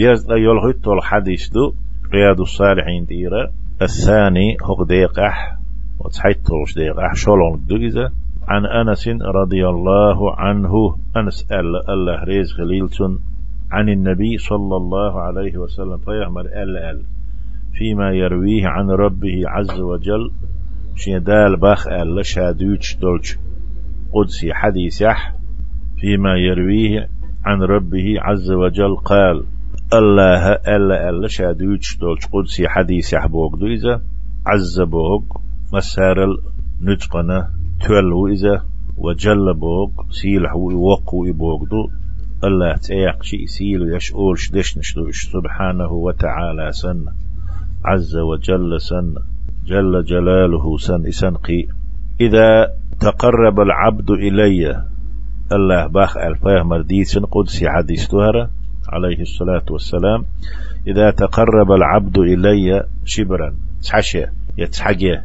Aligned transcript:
ديز 0.00 0.28
لا 0.28 0.36
يلغت 0.36 0.88
الحديث 0.88 1.48
دو 1.48 1.72
رياض 2.14 2.40
الصالحين 2.40 3.04
ديرا 3.04 3.50
الثاني 3.82 4.56
هو 4.62 4.84
ديقح 4.84 5.56
وتحيط 5.98 6.36
توش 6.36 6.74
ديقح 6.74 7.14
شولون 7.14 7.66
دوجزة 7.68 8.10
عن 8.48 8.66
أنس 8.66 9.08
رضي 9.08 9.68
الله 9.68 10.36
عنه 10.36 10.96
أنس 11.16 11.46
أل 11.52 11.90
الله 11.90 12.24
ريز 12.24 12.52
خليلتون 12.52 13.18
عن 13.72 13.88
النبي 13.88 14.38
صلى 14.38 14.76
الله 14.76 15.20
عليه 15.20 15.58
وسلم 15.58 15.96
فيعمل 15.96 16.46
أل 16.46 16.76
أل. 16.76 17.02
فيما 17.72 18.10
يرويه 18.12 18.66
عن 18.66 18.90
ربه 18.90 19.42
عز 19.46 19.80
وجل. 19.80 20.30
شين 20.96 21.22
دال 21.22 21.56
باخ 21.56 21.88
أل 21.88 22.26
شادوش 22.26 22.96
دولش 22.96 23.38
قدسي 24.12 24.54
حديث 24.54 25.00
يح 25.00 25.34
فيما 25.96 26.36
يرويه 26.36 27.08
عن 27.44 27.62
ربه 27.62 28.14
عز 28.18 28.50
وجل 28.50 28.96
قال 28.96 29.44
الله 29.94 30.52
ألا 30.52 31.08
ألا 31.08 31.28
شادوش 31.28 31.98
دولش 31.98 32.26
قدسي 32.26 32.68
حديث 32.68 33.12
يحبوك 33.12 33.62
إذا 33.62 34.02
عز 34.46 34.80
بوك 34.80 35.40
مسار 35.72 36.16
نتقنا 36.82 37.50
تولو 37.86 38.28
إذا 38.28 38.64
وجل 38.96 39.54
بوك 39.54 39.90
سيلح 40.10 40.56
ويوقو 40.56 41.24
يبوك 41.24 41.68
دو 41.70 41.88
الله 42.44 42.76
تأيق 42.76 43.22
شيء 43.22 43.46
سيل 43.46 43.94
يشؤول 43.94 44.38
شدش 44.38 44.78
نشدو 44.78 45.10
سبحانه 45.10 45.92
وتعالى 45.92 46.72
سن 46.72 47.04
عز 47.84 48.16
وجل 48.16 48.80
سن 48.80 49.14
جل 49.66 50.04
جلاله 50.04 50.76
سن 50.78 51.06
إسنقي 51.06 51.66
إذا 52.20 52.68
تقرب 53.00 53.60
العبد 53.60 54.10
إلي 54.10 54.84
الله 55.52 55.86
باخ 55.86 56.16
الفاه 56.16 56.62
مرديس 56.62 57.18
قدسي 57.18 57.70
حديث 57.70 58.08
تهرة 58.08 58.59
عليه 58.90 59.20
الصلاة 59.20 59.64
والسلام 59.70 60.24
إذا 60.86 61.10
تقرب 61.10 61.72
العبد 61.72 62.18
إلي 62.18 62.84
شبرا 63.04 63.54
تحشى 63.84 64.24
يتحجى 64.58 65.20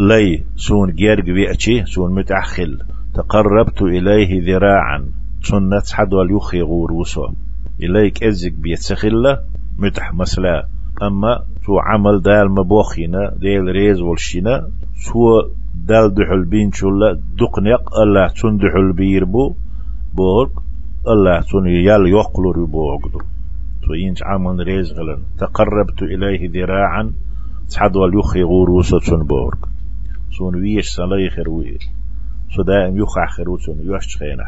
لي 0.00 0.44
سون 0.56 0.94
جيرج 0.94 1.30
بيأتي 1.30 1.84
سون 1.84 2.14
متأخل 2.14 2.78
تقربت 3.14 3.82
إليه 3.82 4.30
ذراعا 4.46 5.08
سنة 5.42 5.82
حد 5.92 6.14
واليخي 6.14 6.60
غور 6.60 6.92
وسو. 6.92 7.28
إليك 7.82 8.24
أزك 8.24 8.52
بيتسخل 8.52 9.36
متح 9.78 10.14
مسلا. 10.14 10.66
أما 11.02 11.42
سو 11.66 11.78
عمل 11.78 12.22
دال 12.22 12.50
مبوخينا 12.50 13.34
ديل 13.40 13.62
ريز 13.62 14.00
والشينا 14.00 14.68
سو 15.04 15.42
دال 15.74 16.14
دحل 16.14 16.44
بين 16.44 16.72
شولا 16.72 17.20
دقنق 17.38 17.98
الله 18.02 18.28
تون 18.28 18.56
دحل 18.56 18.92
بيربو 18.92 19.54
بورك 20.14 20.50
الله 21.08 21.40
تون 21.40 21.66
يال 21.66 22.06
يقلر 22.06 22.64
بوغدو 22.64 23.20
تو 23.82 23.94
عمل 24.22 24.66
ريز 24.66 24.92
غلن. 24.92 25.22
تقربت 25.38 26.02
إليه 26.02 26.50
ذراعا. 26.50 27.12
تحد 27.70 27.96
واليخي 27.96 28.42
غور 28.42 28.70
وسو 28.70 28.98
تون 28.98 29.22
بورك 29.26 29.58
سون 30.38 30.56
ويش 30.56 30.88
سلاي 30.88 31.30
خروي 31.30 31.78
سو 32.56 32.62
دائم 32.62 32.96
يخع 32.96 33.26
خروتون 33.26 33.80
يوش 33.80 34.16
خينه. 34.16 34.46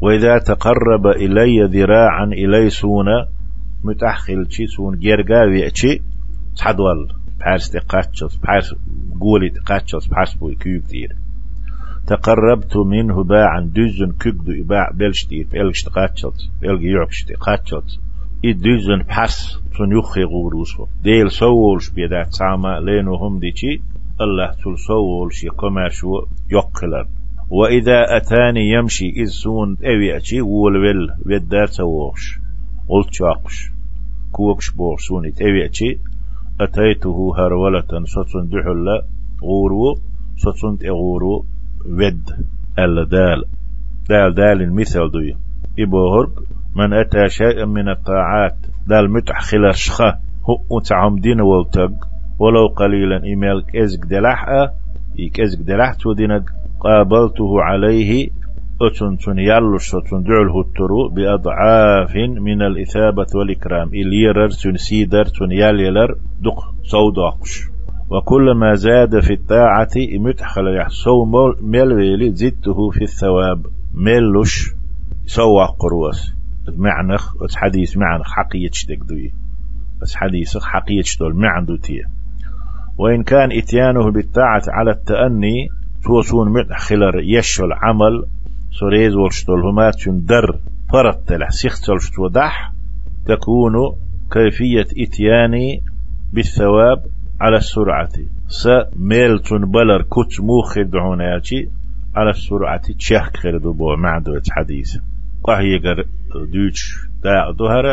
وإذا 0.00 0.38
تقرب 0.38 1.06
إلي 1.06 1.64
ذراعا 1.64 2.24
إلي 2.24 2.70
سونا 2.70 3.28
متأخل 3.84 4.46
شي 4.50 4.66
سون 4.66 4.98
جيرغا 4.98 5.44
تحد 5.44 6.02
تحدول 6.56 7.12
بارس 7.40 7.70
تقاتشوس. 7.70 8.36
بارس 8.36 8.74
قولي 9.20 9.50
تقاتشوس. 9.50 10.06
بارس 10.06 10.34
بوي 10.34 10.54
كيوك 10.54 10.84
دير. 10.84 11.16
تقربت 12.10 12.76
منه 12.76 13.24
باعا 13.24 13.60
دوزن 13.60 14.12
كيكدو 14.12 14.52
إباع 14.52 14.90
بلشتي 14.90 15.44
بلش 15.44 15.82
تقاتشوس 15.82 16.50
بلغي 16.62 16.90
يعكش 16.90 17.24
تقاتشوس 17.24 18.00
إي 18.44 18.52
دوزن 18.52 19.02
بارس 19.02 19.60
سون 19.76 19.92
يخي 19.98 20.24
غوروسو. 20.24 20.86
ديل 21.02 21.30
سوولش 21.30 21.90
بيدا 21.90 22.22
تساما 22.22 22.80
لينو 22.80 23.14
هم 23.14 23.38
ديشي 23.38 23.82
الله 24.20 24.50
تل 24.50 24.78
سوولش 24.78 25.44
يقماشو 25.44 26.12
يقلر 26.50 27.06
وإذا 27.50 28.16
أتاني 28.16 28.70
يمشي 28.70 29.08
إذ 29.08 29.26
سون 29.26 29.76
أوي 29.84 30.16
أتي 30.16 30.40
وول 30.40 31.08
ودار 31.26 31.66
تووش 31.66 32.38
قلت 32.88 33.16
كوكش 34.32 34.70
بورسوني 34.70 35.32
أوي 35.42 35.64
أتي. 35.64 35.98
أتيته 36.60 37.34
هرولة 37.38 38.04
ستون 38.04 38.48
دحل 38.48 38.86
غورو 39.42 39.98
ستون 40.36 40.78
تغورو 40.78 41.44
ود 41.86 42.30
ألا 42.78 43.04
دال 43.04 43.44
دال 44.08 44.34
دال 44.34 44.62
المثل 44.62 45.10
دوي 45.10 45.36
إبوهرك 45.78 46.30
من 46.76 46.92
أتى 46.92 47.28
شيئا 47.28 47.64
من 47.64 47.88
الطاعات 47.88 48.56
دال 48.86 49.12
متح 49.12 49.40
خلال 49.40 49.74
شخه 49.74 50.18
هو 50.50 50.80
تعم 50.80 51.18
دين 51.18 51.40
والتق. 51.40 51.92
ولو 52.38 52.66
قليلا 52.66 53.24
إيميل 53.24 53.62
إزق 53.76 54.06
دلحة 54.06 54.72
إيك 55.18 55.40
إزق 55.40 55.62
دلح 55.62 55.94
تودينك 55.94 56.44
قابلته 56.80 57.62
عليه 57.62 58.28
أتنتن 58.82 59.38
يلش 59.38 59.96
دعله 60.12 60.60
الترو 60.60 61.08
بأضعاف 61.08 62.16
من 62.16 62.62
الإثابة 62.62 63.26
والإكرام. 63.34 63.88
إليرر 63.88 64.48
تنسيدر 64.48 65.24
تنياليلر 65.24 66.14
دق 66.40 66.74
صوداقش 66.82 67.70
وكلما 68.10 68.74
زاد 68.74 69.20
في 69.20 69.32
الطاعة 69.32 69.90
متحخل 69.96 70.76
يحصو 70.76 71.24
ملويلي 71.62 72.34
زدته 72.34 72.90
في 72.90 73.02
الثواب. 73.02 73.66
ملش 73.94 74.70
سوى 75.26 75.66
قروس. 75.78 76.34
معنخ 76.68 77.34
حديث 77.56 77.96
معنخ 77.96 78.26
حقية 78.26 78.70
دوي. 79.08 79.32
بس 80.02 80.14
حديث 80.14 80.58
حقية 80.58 81.02
دول 81.20 81.34
معندو 81.36 81.76
تيه 81.76 82.04
وإن 82.98 83.22
كان 83.22 83.52
إتيانه 83.52 84.10
بالطاعة 84.10 84.62
على 84.68 84.90
التأني 84.90 85.68
توسون 86.04 86.48
من 86.48 86.76
خلر 86.76 87.20
يشل 87.20 87.72
عمل. 87.72 88.26
سوريز 88.70 89.14
والشتول 89.14 89.60
هما 89.60 89.90
در 90.06 90.58
فرط 90.92 91.16
تلح. 91.28 91.50
سيختل 91.50 92.00
شتو 92.00 92.28
دح 92.28 92.72
تكون 93.26 93.72
كيفية 94.32 94.86
إتياني 95.04 95.82
بالثواب. 96.32 97.19
على 97.40 97.56
السرعة 97.56 98.12
س 98.48 98.68
ميلتون 98.96 99.70
بلر 99.70 100.02
كت 100.02 100.40
موخر 100.40 100.82
دعوناتي 100.82 101.68
على 102.16 102.30
السرعة 102.30 102.92
تشيخ 102.98 103.36
خردو 103.36 103.72
بو 103.72 103.96
معدو 103.96 104.40
حديث. 104.50 104.96
قهي 105.44 105.78
قر 105.78 106.04
دوش 106.52 107.08
دا 107.22 107.52
دهر 107.58 107.86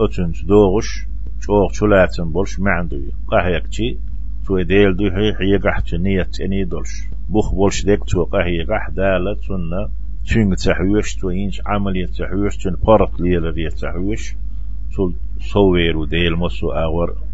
أتنت 0.00 0.44
دوغش 0.44 1.06
شوق 1.40 1.72
شلاتن 1.72 2.32
بولش 2.32 2.60
معدو 2.60 3.00
قهيك 3.28 3.66
تي 3.66 3.98
تو 4.46 4.62
ديل 4.62 4.96
دو 4.96 5.04
هي 5.04 5.30
هي 5.40 5.56
قحت 5.56 5.94
نية 5.94 6.30
اني 6.40 6.64
دولش. 6.64 6.92
بوخ 7.28 7.54
بولش 7.54 7.84
ديك 7.84 8.04
تو 8.04 8.24
قهي 8.24 8.64
قح 8.64 8.90
دالة 8.90 9.34
سنة 9.34 9.88
تشنج 10.24 10.54
تحويش 10.54 11.14
تو 11.14 11.30
إنش 11.30 11.60
عملية 11.66 12.06
تحويش 12.06 12.56
تن 12.56 12.76
فرق 12.86 13.22
ليلة 13.22 13.70
تحويش 13.70 14.36
سو 14.96 15.12
سويرو 15.40 16.04
ديل 16.04 16.36
مسو 16.36 16.72
أغور 16.72 17.31